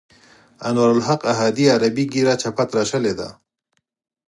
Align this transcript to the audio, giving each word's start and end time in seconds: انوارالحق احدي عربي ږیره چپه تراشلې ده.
انوارالحق 0.67 1.21
احدي 1.33 1.63
عربي 1.73 2.05
ږیره 2.13 2.33
چپه 2.41 2.63
تراشلې 2.69 3.13
ده. 3.19 3.29